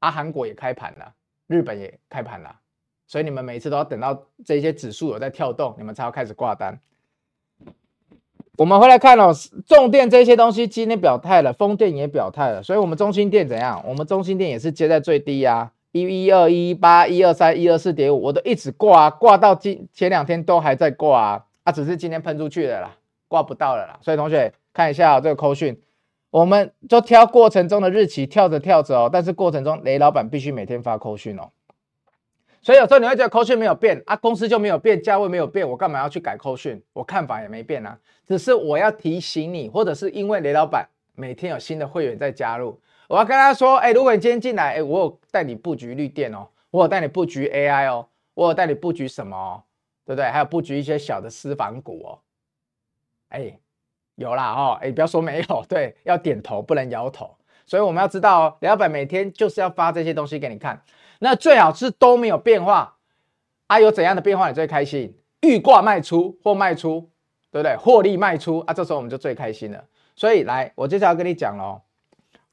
[0.00, 1.14] 啊，韩国也开盘了，
[1.46, 2.60] 日本也开盘了。
[3.06, 6.80] 所以你们每次都要等到这些指数有在跳动，你们才要开始挂单。
[8.58, 9.32] 我们回来看哦，
[9.66, 13.82] 重电这些东西今天表态了，风电也表态了，所以我们中心电怎样？
[13.88, 22.90] 我们中心电也是接在最低啊，一一二一八一二三一二四点五，我都一直挂啊挂到今前两天都还在挂啊，啊，只是今天喷出去了啦，
[23.26, 23.98] 挂不到了啦。
[24.02, 25.80] 所以同学看一下这个扣讯，
[26.30, 31.48] 我们就挑过程中的日期跳着跳着哦，但是过程中雷老板必须每天发扣讯哦。
[32.62, 36.80] 所以有时候你会觉得扣讯没有变啊，公司就没有变，价位没有变，我干嘛要去改扣讯？
[36.92, 49.62] 我看法也没变啊，只是我要提醒你，或者是因为雷老板每天有新的会员在加入，我要跟他说，哎，如果你今天进来，哎，我有带你布局绿电哦，我有带你布局 AI 哦，我有带你布局什么哦，
[50.06, 50.30] 对不对？
[50.30, 52.18] 还有布局一些小的私房股哦，
[53.30, 53.58] 哎，
[54.14, 60.80] 有啦哦，哎，不要说没有，对，要点头不能摇头，所以我们要知道哦，雷老板每天就是要发这些东西给你看。
[61.22, 62.96] 那最好是都没有变化
[63.68, 65.16] 啊，有怎样的变化你最开心？
[65.40, 67.08] 预挂卖出或卖出，
[67.52, 67.76] 对不对？
[67.76, 69.84] 获利卖出啊，这时候我们就最开心了。
[70.16, 71.82] 所以来，我接下来要跟你讲喽，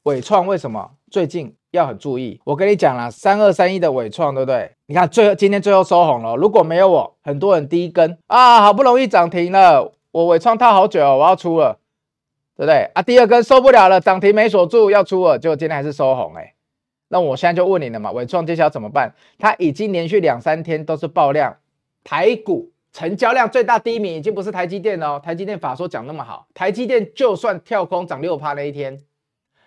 [0.04, 2.40] 纬创为什么最近要很注意？
[2.44, 4.70] 我跟你讲了，三二三一的纬创，对不对？
[4.86, 11.80] 你看最后今天最后收红了，如果没有我，很多人第一根啊，好不容易涨停了，我纬创套好久，我要出了，
[12.56, 12.88] 对不对？
[12.94, 16.54] 啊，第二根受不了了，涨停没锁住，要出了，结果今天还是收红，哎。
[17.12, 19.12] 那我现在就问你了嘛，纬创接下怎么办？
[19.36, 21.56] 它已经连续两三天都是爆量，
[22.04, 28.96] 台股成交量最大第一名已经不是台积电哦，台积电法说讲那么好，台积电就算跳空涨六趴那一天，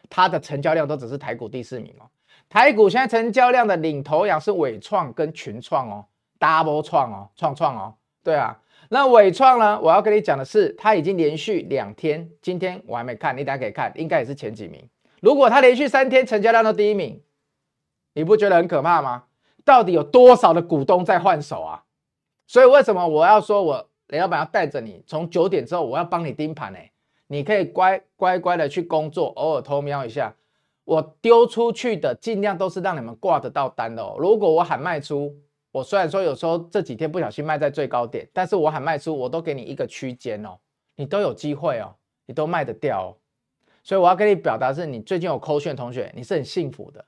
[0.09, 2.07] 它的成交量都只是台股第四名哦。
[2.47, 6.05] 台股现在成交量的领头羊是纬创跟群创哦
[6.39, 8.57] ，double 创哦，创创哦，对啊。
[8.87, 9.77] 那纬创呢？
[9.81, 14.81] 我要跟你讲的是，它已经连续两天，今天我还没看，你等下可以看，应该也是前几名。
[15.19, 17.19] 如果它连续三天成交量都第一名。
[18.13, 19.23] 你不觉得很可怕吗？
[19.65, 21.83] 到底有多少的股东在换手啊？
[22.45, 26.79] 所以为什么我要说我雷老板要带着你从九点之后，我要帮你盯盘呢？
[27.27, 30.35] 你可以乖乖乖的去工作，偶尔偷瞄一下。
[30.83, 34.15] 我丢出去的尽量都是让你们挂得到单的哦。
[34.19, 35.33] 如果我喊卖出，
[35.71, 40.59] 我虽然说有时候这几天不小心卖在最高点，但是我喊卖出，我都给你一个区间哦，
[40.97, 41.95] 你都有机会哦，
[42.25, 43.09] 你都卖得掉哦。
[43.81, 47.03] 所以我要跟你表达是，你最近有扣讯的同学，你是很幸福的。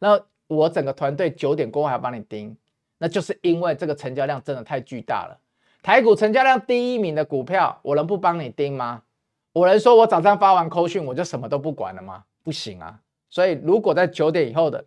[0.00, 2.56] 那我整个团队九点过后还要帮你盯，
[2.98, 5.38] 那就是因为这个成交量真的太巨大了。
[5.80, 9.04] 台股成交量第一名的股票，我能不帮你盯吗？
[9.52, 12.24] 我能说我早上发完扣讯我就什么都不管了吗？
[12.42, 13.00] 不行啊！
[13.28, 14.84] 所以如果在九点以后的，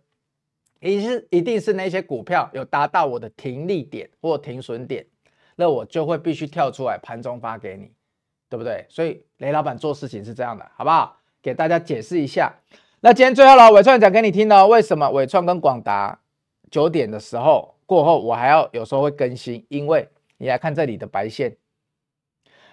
[0.80, 5.06] 一是一定是那些股票有达到我的停利点或停损点，
[5.56, 7.90] 那我就会必须跳出来盘中发给你，
[8.48, 8.84] 对不对？
[8.88, 11.16] 所以雷老板做事情是这样的，好不好？
[11.40, 12.52] 给大家解释一下。
[13.04, 16.18] 那今天最后了，伟创讲给你听了，为什么伟创跟广达
[16.70, 21.54] 九点的时候过后，我还要有时候会更新，因为你来看这里的白线。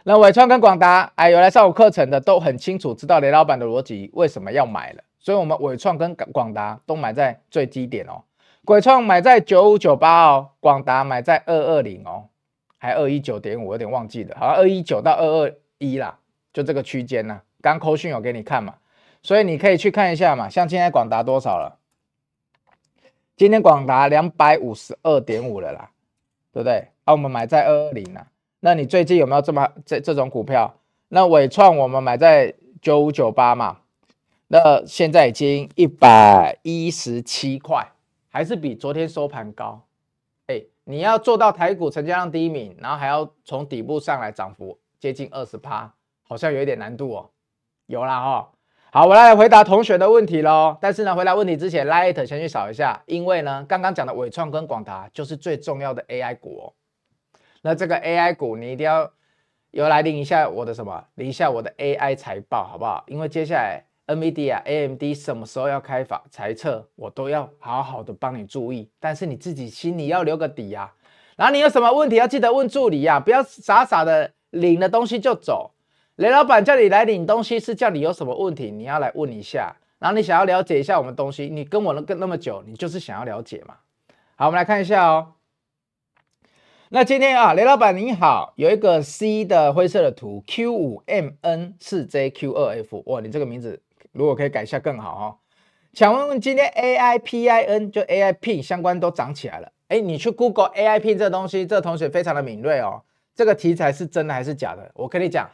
[0.06, 5.04] 那伟创跟广达，哎，有来上我课程的都很清楚，知道雷老板的逻辑为什么要买了。
[5.20, 8.24] 所以，我们伟创跟广达都买在最低点哦。
[8.67, 12.30] 伟创买在九五九八哦，广达买在二二零哦，
[12.78, 16.17] 还二一九点五，有点忘记了，好像二一九到二二一啦，
[16.54, 17.41] 就这个区间呢。
[17.60, 18.76] 刚扣讯有给你看嘛，
[19.24, 20.50] 所以你可以去看一下嘛。
[20.50, 21.78] 像今天广达多少了？
[23.38, 25.92] 今天广达两百五十二点五了啦，
[26.52, 26.90] 对不对？
[27.06, 28.28] 啊，我们买在二二零啊。
[28.60, 30.76] 那你最近有没有这么这这种股票？
[31.08, 33.80] 那伟创我们买在九五九八嘛。
[34.48, 37.92] 那现在已经一百一十七块，
[38.30, 39.82] 还是比昨天收盘高。
[40.48, 47.30] 哎，你要做到台股成交量第一名，然后还要从底部上来涨幅接近二十趴，好像有一点难度哦。
[47.88, 48.52] 有啦哈、
[48.93, 50.77] 好，我来回答同学的问题喽。
[50.82, 56.73] 但是呢，回答问题之前，Light 先去扫一下，因为呢，刚刚讲的纬创跟广达就是最重要的 AI 股哦。
[57.62, 59.10] 那这个 AI 股你一定要
[59.69, 63.06] 有来领一下我的什么，领一下我的 AI 财报好不好？
[63.08, 63.82] 因为接下来。
[64.08, 68.89] NVIDIA、AMD 什么时候要开法财测，我都要好好的帮你注意。
[68.99, 70.91] 但是你自己心里要留个底啊。
[71.38, 75.71] 然后你有什么问题要记得问助理啊，不要傻傻的领了东西就走。
[76.22, 79.76] 雷老板叫你来领东西是叫你有什么问题，你要来问一下。
[79.98, 83.78] 然后你想要了解一下我们东西，你跟我跟那么久，你就是想要了解嘛。
[84.36, 85.34] 好，我们来看一下哦。
[86.90, 93.82] 那今天啊，雷老板你好，有一个 C 的灰色的图，Q 五 MN 四 JQ 二 F，哇，你这个名字。
[94.12, 95.26] 如果可以改一下更好哦。
[95.94, 99.72] 想问问今天 A I P I N 就 A I P 相关都涨起来了。
[99.88, 103.02] 哎，你去 Google A I P 这东西，这同学非常的敏锐哦。
[103.34, 104.92] 这个题材是真的还是假的？
[104.94, 105.50] 我跟你讲，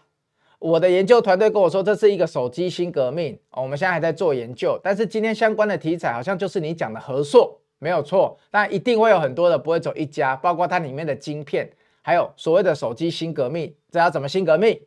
[0.59, 3.37] 我的研究团队跟我说这是一个手机新革命。
[3.51, 8.37] 我们现在还在做研究，但是今天相关的题材好像就是你讲的和硕，没有错。
[8.49, 11.69] 但一定会有很多的不会走一家，包括它里面的晶片，
[12.01, 14.79] 还有所谓的手机新革命，这要怎么新革命？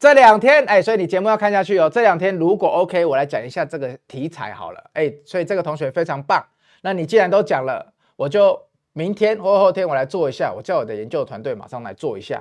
[0.00, 1.88] 这两天，哎，所以你节目要看下去哦。
[1.88, 4.90] 这两天如果 OK，我来讲一下这个题材好了。
[4.94, 6.44] 哎，所以这个同学非常棒。
[6.82, 8.60] 那你既然都讲了，我就
[8.92, 12.40] 明天或后天我来做一下，我叫我的研究团队马上来做一下。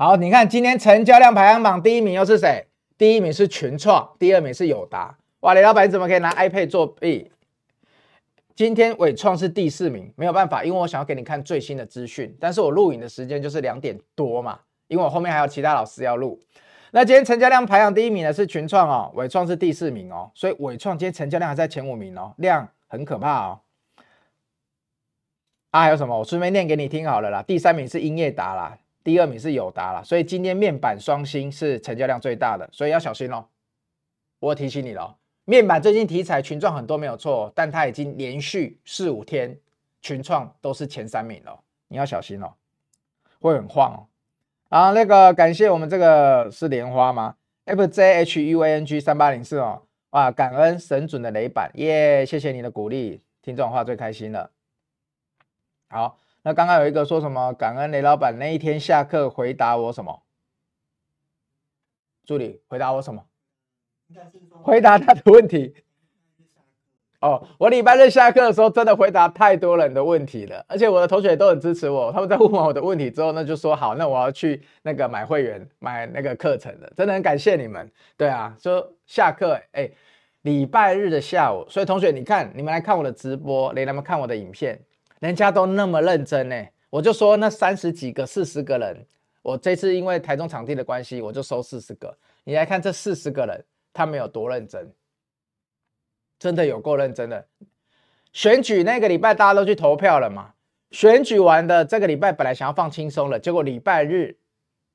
[0.00, 2.68] 好，你看今天成交量排行榜第一名又是谁？
[2.96, 5.18] 第一名是群创，第二名是友达。
[5.40, 7.32] 哇，雷老板你怎么可以拿 iPad 作弊？
[8.54, 14.60] 今天伟创是第四名，没有办法，因为我想要给你看最新的资讯，但是我录影的时间就是两点多嘛。
[14.86, 16.38] 因为我后面还有其他老师要录，
[16.92, 23.60] 那今天成交量排行第一名的是群创哦，伟创是第四名哦，所以伟创今天成交量还在前五名哦，量很可怕哦。
[25.72, 26.16] 啊，还有什么？
[26.16, 27.42] 我顺便念给你听好了啦。
[27.42, 28.78] 第三名是英业达啦，
[29.08, 33.42] 第二名是友达啦，所以今天面板双星是成交量最大的，所以要小心哦。
[34.38, 35.16] 我提醒你了，
[35.46, 39.58] 面板最近题材群创很多没有错，但它已经连续四五天
[40.02, 42.52] 群创都是前三名了，你要小心哦，
[43.40, 44.00] 会很晃哦。
[44.68, 54.50] 啊，那个感谢我们这个是莲花吗？F J H U A N G 三八零四哦，哇，感恩神准的雷板耶谢谢你的鼓励，听这种话最开心了。
[55.88, 60.22] 好，那刚刚有一个说什么感恩雷老板那一天下课回答我什么？
[62.24, 63.22] 助理回答我什么？
[64.62, 65.74] 回答他的问题。
[67.20, 72.10] 哦，我礼拜日下课的时候真的回答太多人的问题了，而且我的同学也都很支持我。
[72.10, 76.90] 他们在问完我的问题之后，那就说好，那我要去那个买会员，买那个课程了。
[76.96, 77.92] 真的很感谢你们。
[78.16, 79.90] 对啊，说下课，哎，
[80.40, 84.80] 礼拜日的下午，所以同学你看，你们来看我的直播，来他们看我的影片，
[85.20, 86.66] 人家都那么认真呢。
[86.90, 89.06] 我就说那三十几个、四十个人，
[89.42, 92.16] 我这次因为台中场地的关系，我就收四十个。
[92.44, 94.92] 你来看这四十个人，他们有多认真。
[96.38, 97.44] 真的有够认真的，
[98.32, 100.52] 选举那个礼拜大家都去投票了嘛？
[100.92, 104.36] 选举完的这个礼拜本来想要放轻松了，结果礼拜日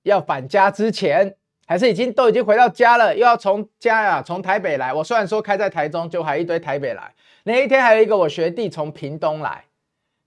[0.03, 1.35] 要返家之前，
[1.67, 4.93] 还是已经都已经回到家了，又要从家呀、啊、从台北来。
[4.93, 7.13] 我虽然说开在台中，就还一堆台北来。
[7.43, 9.65] 那一天还有一个我学弟从屏东来，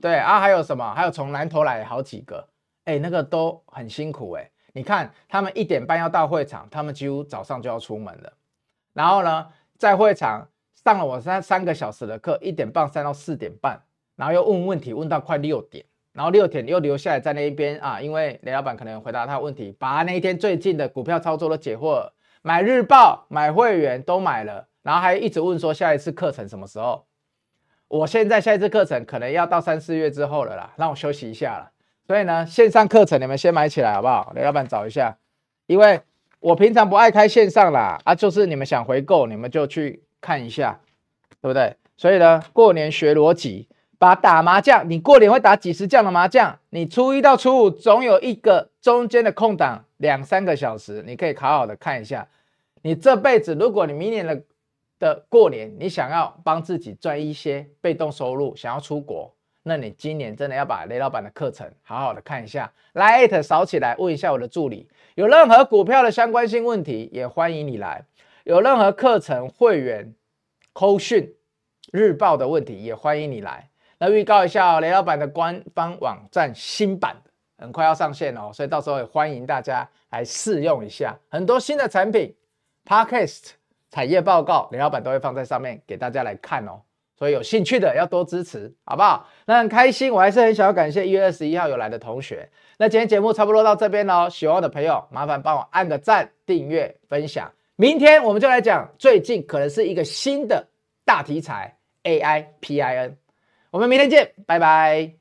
[0.00, 0.94] 对啊，还有什么？
[0.94, 2.48] 还有从南投来好几个，
[2.84, 4.50] 哎，那个都很辛苦哎。
[4.72, 8.32] 你看他们一点半要到会场，他们几乎早上就要出门了，
[8.92, 9.46] 然后呢，
[9.78, 10.48] 在会场。
[10.84, 13.82] 上了我三三个小时的课，一点半上到四点半，
[14.14, 27.04] 然后又问问题，问到快六点，然后六点又留下来在那一边啊，因为雷老板可能回答他问题，把那一天最近的股票操作都解惑了，买日报、买会员都买了，然后还一直问说下一次课程什么时候？
[27.88, 31.70] 我现在下一次课程可能要到三四月之后了啦，让我休息一下了。
[32.06, 34.32] 所以呢，线上课程你们先买起来好不好？
[34.34, 35.16] 雷老板找一下，
[35.66, 36.00] 因为
[36.40, 40.80] 我平常不爱开线上啦，啊，就是你们想回购，你们就去看一下，
[41.40, 41.76] 对不对？
[41.96, 43.68] 所以呢，过年学逻辑。
[43.98, 46.58] 把打麻将，你过年会打几十将的麻将？
[46.68, 52.28] 你初一到初五总有一个中间的空档，两三个小时，你可以好好的看一下。
[52.82, 54.42] 你这辈子，如果你明年的
[54.98, 62.72] 的过年，你想要帮自己赚一些被动收入，想要出国，那你今年真的要把雷老板的课程好好的看一下。
[62.92, 68.04] 来艾特扫起来，问一下我的助理，有任何股票的相关性问题，也欢迎你来。
[68.44, 70.14] 有任何课程会员
[70.72, 71.34] 扣讯
[71.92, 73.68] 日报的问题，也欢迎你来。
[73.98, 77.16] 那预告一下，雷老板的官方网站新版
[77.58, 82.34] 很快要上线哦，所以到时候也欢迎大家来试用一下，很多新的产品
[82.84, 83.50] ，Podcast
[83.90, 86.80] 产业报告，林老板都会放在上面给大家来看哦，
[87.18, 89.28] 所以有兴趣的要多支持，好不好？
[89.46, 92.48] 那很开心，我还是很想要感谢一月二十一号有来的同学。
[92.78, 97.50] 那今天节目差不多到这边喽，喜欢的朋友麻烦帮我按个赞、订阅、分享。
[97.76, 100.66] 明天我们就来讲最近可能是一个新的
[101.04, 103.14] 大题材 AI PIN。
[103.70, 105.12] 我们明天见，拜拜。